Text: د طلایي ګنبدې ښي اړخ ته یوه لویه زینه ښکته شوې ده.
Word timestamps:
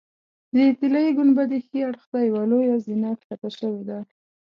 د 0.53 0.55
طلایي 0.79 1.11
ګنبدې 1.17 1.59
ښي 1.67 1.79
اړخ 1.87 2.03
ته 2.11 2.17
یوه 2.29 2.43
لویه 2.51 2.77
زینه 2.85 3.09
ښکته 3.21 3.49
شوې 3.57 3.83
ده. 3.89 3.99